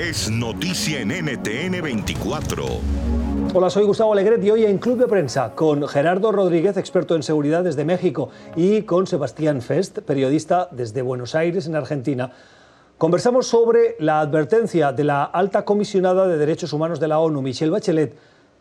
es 0.00 0.30
noticia 0.30 1.02
en 1.02 1.08
NTN 1.08 1.82
24. 1.82 2.64
Hola, 3.52 3.68
soy 3.68 3.84
Gustavo 3.84 4.14
Alegret 4.14 4.42
y 4.42 4.50
hoy 4.50 4.64
en 4.64 4.78
Club 4.78 4.96
de 4.98 5.06
Prensa 5.06 5.54
con 5.54 5.86
Gerardo 5.86 6.32
Rodríguez, 6.32 6.78
experto 6.78 7.16
en 7.16 7.22
seguridad 7.22 7.62
desde 7.62 7.84
México, 7.84 8.30
y 8.56 8.82
con 8.82 9.06
Sebastián 9.06 9.60
Fest, 9.60 9.98
periodista 9.98 10.68
desde 10.70 11.02
Buenos 11.02 11.34
Aires, 11.34 11.66
en 11.66 11.76
Argentina. 11.76 12.32
Conversamos 12.96 13.46
sobre 13.48 13.96
la 13.98 14.20
advertencia 14.20 14.90
de 14.92 15.04
la 15.04 15.24
alta 15.24 15.66
comisionada 15.66 16.26
de 16.26 16.38
derechos 16.38 16.72
humanos 16.72 16.98
de 16.98 17.08
la 17.08 17.18
ONU, 17.18 17.42
Michelle 17.42 17.70
Bachelet, 17.70 18.16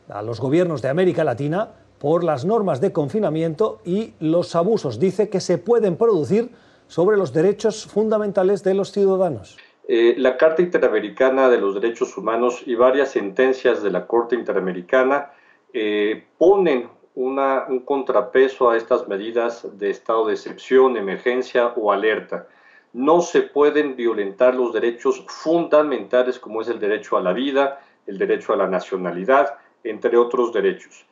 a 0.09 0.21
los 0.21 0.41
gobiernos 0.41 0.81
de 0.81 0.89
América 0.89 1.23
Latina 1.23 1.69
por 1.99 2.25
las 2.25 2.43
normas 2.43 2.81
de 2.81 2.91
confinamiento 2.91 3.79
y 3.85 4.13
los 4.19 4.57
abusos, 4.57 4.99
dice, 4.99 5.29
que 5.29 5.39
se 5.39 5.57
pueden 5.57 5.95
producir 5.95 6.51
sobre 6.89 7.15
los 7.15 7.31
derechos 7.31 7.85
fundamentales 7.85 8.61
de 8.61 8.73
los 8.73 8.91
ciudadanos. 8.91 9.55
Eh, 9.91 10.13
la 10.19 10.37
Carta 10.37 10.61
Interamericana 10.61 11.49
de 11.49 11.59
los 11.59 11.73
Derechos 11.73 12.15
Humanos 12.15 12.61
y 12.67 12.75
varias 12.75 13.09
sentencias 13.09 13.81
de 13.81 13.89
la 13.89 14.05
Corte 14.05 14.35
Interamericana 14.35 15.31
eh, 15.73 16.27
ponen 16.37 16.87
un 17.15 17.79
contrapeso 17.85 18.69
a 18.69 18.77
estas 18.77 19.07
medidas 19.07 19.65
de 19.79 19.89
estado 19.89 20.27
de 20.27 20.33
excepción, 20.33 20.95
emergencia 20.95 21.73
o 21.75 21.91
alerta. 21.91 22.47
No 22.93 23.21
se 23.21 23.41
pueden 23.41 23.95
violentar 23.95 24.53
los 24.53 24.73
derechos 24.73 25.25
fundamentales 25.27 26.37
como 26.37 26.61
es 26.61 26.67
el 26.67 26.79
derecho 26.79 27.17
a 27.17 27.21
la 27.21 27.33
vida, 27.33 27.81
el 28.05 28.19
derecho 28.19 28.53
a 28.53 28.57
la 28.57 28.67
nacionalidad, 28.67 29.57
entre 29.83 30.17
otros 30.17 30.53
derechos. 30.53 31.07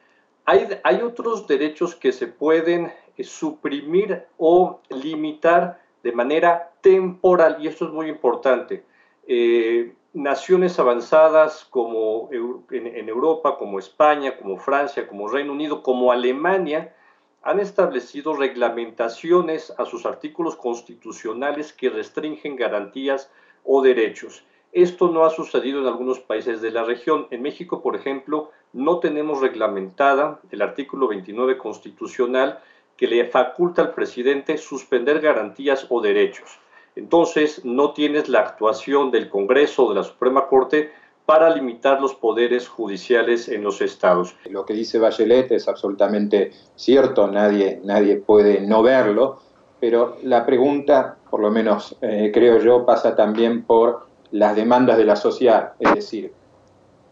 Hay, 0.46 1.02
otros 1.02 1.48
derechos 1.48 1.96
que 1.96 2.12
se 2.12 2.28
pueden 2.28 2.94
eh, 3.18 3.24
suprimir 3.24 4.22
o 4.38 4.82
limitar 4.90 5.82
de 6.04 6.12
manera 6.12 6.72
temporal, 6.82 7.58
y 7.60 7.68
esto 7.68 7.86
es 7.86 7.92
muy 7.92 8.08
importante. 8.08 8.84
Eh, 9.28 9.94
naciones 10.14 10.80
avanzadas 10.80 11.68
como 11.70 12.30
en, 12.32 13.10
Europa, 13.10 13.58
como 13.58 13.80
España, 13.80 14.38
como 14.38 14.58
Francia, 14.58 15.08
como 15.08 15.28
Reino 15.28 15.52
Unido, 15.52 15.84
como 15.84 16.12
Alemania, 16.12 16.96
han 17.44 17.60
establecido 17.60 18.36
reglamentaciones 18.36 19.74
a 19.78 19.86
sus 19.86 20.06
artículos 20.06 20.56
constitucionales 20.56 21.72
que 21.72 21.90
restringen 21.90 22.56
garantías 22.56 23.32
o 23.64 23.82
derechos. 23.82 24.44
Esto 24.74 25.10
no 25.10 25.24
ha 25.24 25.30
sucedido 25.30 25.82
en 25.82 25.88
algunos 25.88 26.20
países 26.20 26.62
de 26.62 26.72
la 26.72 26.84
región. 26.84 27.28
En 27.32 27.42
México, 27.42 27.82
por 27.82 27.96
ejemplo, 27.96 28.52
no 28.74 29.00
tenemos 29.00 29.40
reglamentada 29.40 30.42
el 30.52 30.62
artículo 30.62 31.08
29 31.08 31.58
constitucional 31.58 32.60
que 32.98 33.08
le 33.08 33.26
faculta 33.26 33.84
al 33.84 33.94
presidente 33.94 34.58
suspender 34.58 35.22
garantías 35.22 35.86
o 35.90 36.02
derechos. 36.02 36.60
Entonces, 36.96 37.64
no 37.64 37.94
tienes 37.94 38.28
la 38.28 38.40
actuación 38.40 39.12
del 39.12 39.30
Congreso 39.30 39.86
o 39.86 39.90
de 39.90 40.00
la 40.00 40.04
Suprema 40.04 40.48
Corte 40.48 40.92
para 41.28 41.50
limitar 41.50 42.02
los 42.02 42.16
poderes 42.16 42.68
judiciales 42.68 43.50
en 43.50 43.62
los 43.62 43.82
estados. 43.82 44.36
Lo 44.50 44.66
que 44.66 44.74
dice 44.74 44.98
Bachelet 44.98 45.52
es 45.52 45.68
absolutamente 45.68 46.52
cierto, 46.76 47.28
nadie, 47.28 47.82
nadie 47.84 48.16
puede 48.16 48.62
no 48.62 48.82
verlo, 48.82 49.40
pero 49.80 50.18
la 50.24 50.46
pregunta, 50.46 51.18
por 51.30 51.42
lo 51.42 51.52
menos 51.52 51.96
eh, 52.02 52.32
creo 52.34 52.60
yo, 52.60 52.86
pasa 52.86 53.16
también 53.16 53.64
por 53.64 54.08
las 54.32 54.56
demandas 54.56 54.98
de 54.98 55.06
la 55.06 55.16
sociedad, 55.16 55.74
es 55.80 55.94
decir, 55.94 56.32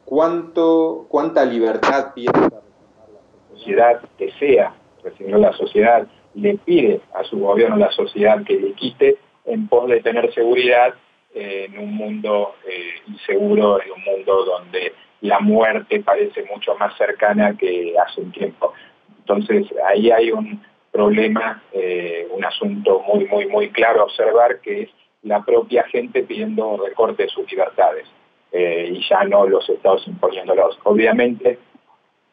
¿cuánto, 0.05 1.05
¿cuánta 1.09 1.45
libertad 1.45 2.13
piensa 2.15 2.39
la 2.49 3.57
sociedad 3.57 4.01
desea 4.17 4.73
señor 5.13 5.39
la 5.39 5.53
sociedad 5.53 6.07
le 6.35 6.57
pide 6.57 7.01
a 7.13 7.23
su 7.23 7.39
gobierno, 7.39 7.77
la 7.77 7.91
sociedad, 7.91 8.43
que 8.43 8.59
le 8.59 8.73
quite 8.73 9.17
en 9.45 9.67
pos 9.67 9.89
de 9.89 10.01
tener 10.01 10.33
seguridad 10.33 10.93
eh, 11.33 11.67
en 11.69 11.79
un 11.79 11.95
mundo 11.95 12.55
eh, 12.67 13.01
inseguro, 13.07 13.81
en 13.81 13.91
un 13.91 14.03
mundo 14.03 14.45
donde 14.45 14.93
la 15.21 15.39
muerte 15.39 16.01
parece 16.01 16.43
mucho 16.43 16.75
más 16.75 16.95
cercana 16.97 17.55
que 17.57 17.93
hace 17.97 18.21
un 18.21 18.31
tiempo. 18.31 18.73
Entonces 19.19 19.65
ahí 19.85 20.11
hay 20.11 20.31
un 20.31 20.61
problema, 20.91 21.63
eh, 21.73 22.27
un 22.31 22.43
asunto 22.45 23.01
muy, 23.07 23.25
muy, 23.25 23.47
muy 23.47 23.69
claro 23.69 24.01
a 24.01 24.05
observar, 24.05 24.59
que 24.61 24.83
es 24.83 24.89
la 25.23 25.43
propia 25.43 25.83
gente 25.85 26.23
pidiendo 26.23 26.77
recorte 26.77 27.23
de 27.23 27.29
sus 27.29 27.49
libertades 27.51 28.07
y 28.53 29.05
ya 29.09 29.25
no 29.25 29.45
los 29.47 29.67
estados 29.67 30.07
imponiéndolos. 30.07 30.79
Obviamente 30.83 31.59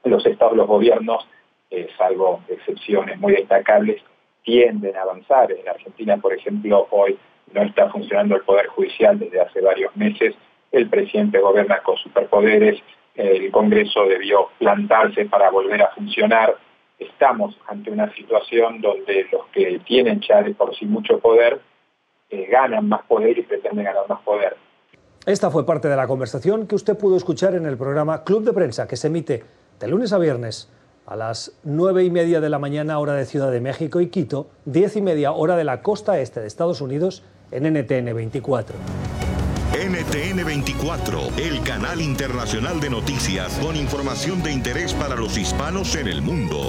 los 0.04 0.24
estados, 0.24 0.56
los 0.56 0.68
gobiernos 0.68 1.26
salvo 1.96 2.42
excepciones 2.48 3.18
muy 3.18 3.34
destacables, 3.34 4.02
tienden 4.42 4.96
a 4.96 5.02
avanzar. 5.02 5.52
En 5.52 5.68
Argentina, 5.68 6.16
por 6.16 6.32
ejemplo, 6.32 6.86
hoy 6.90 7.18
no 7.52 7.62
está 7.62 7.90
funcionando 7.90 8.36
el 8.36 8.42
Poder 8.42 8.66
Judicial 8.68 9.18
desde 9.18 9.40
hace 9.40 9.60
varios 9.60 9.94
meses, 9.96 10.34
el 10.70 10.88
presidente 10.88 11.38
gobierna 11.38 11.82
con 11.82 11.96
superpoderes, 11.96 12.80
el 13.14 13.50
Congreso 13.50 14.06
debió 14.06 14.48
plantarse 14.58 15.26
para 15.26 15.50
volver 15.50 15.82
a 15.82 15.88
funcionar. 15.88 16.56
Estamos 16.98 17.58
ante 17.66 17.90
una 17.90 18.12
situación 18.14 18.80
donde 18.80 19.26
los 19.30 19.46
que 19.48 19.80
tienen 19.80 20.20
ya 20.26 20.42
de 20.42 20.54
por 20.54 20.74
sí 20.74 20.86
mucho 20.86 21.18
poder 21.18 21.60
eh, 22.30 22.48
ganan 22.50 22.88
más 22.88 23.02
poder 23.02 23.38
y 23.38 23.42
pretenden 23.42 23.84
ganar 23.84 24.08
más 24.08 24.20
poder. 24.22 24.56
Esta 25.26 25.50
fue 25.50 25.66
parte 25.66 25.88
de 25.88 25.96
la 25.96 26.06
conversación 26.06 26.66
que 26.66 26.74
usted 26.74 26.96
pudo 26.96 27.16
escuchar 27.16 27.54
en 27.54 27.66
el 27.66 27.76
programa 27.76 28.24
Club 28.24 28.44
de 28.44 28.52
Prensa, 28.52 28.88
que 28.88 28.96
se 28.96 29.08
emite 29.08 29.44
de 29.78 29.88
lunes 29.88 30.12
a 30.12 30.18
viernes 30.18 30.72
a 31.06 31.16
las 31.16 31.52
nueve 31.64 32.04
y 32.04 32.10
media 32.10 32.40
de 32.40 32.48
la 32.48 32.58
mañana 32.58 32.98
hora 32.98 33.14
de 33.14 33.26
Ciudad 33.26 33.50
de 33.50 33.60
México 33.60 34.00
y 34.00 34.08
Quito, 34.08 34.50
diez 34.64 34.96
y 34.96 35.02
media 35.02 35.32
hora 35.32 35.56
de 35.56 35.64
la 35.64 35.82
costa 35.82 36.20
este 36.20 36.40
de 36.40 36.46
Estados 36.46 36.80
Unidos 36.80 37.22
en 37.50 37.64
NTN 37.64 38.14
24. 38.14 38.76
NTN 39.72 40.44
24, 40.44 41.20
el 41.38 41.62
canal 41.62 42.00
internacional 42.00 42.78
de 42.80 42.90
noticias 42.90 43.58
con 43.58 43.74
información 43.74 44.42
de 44.42 44.52
interés 44.52 44.92
para 44.92 45.16
los 45.16 45.36
hispanos 45.36 45.94
en 45.96 46.08
el 46.08 46.22
mundo. 46.22 46.60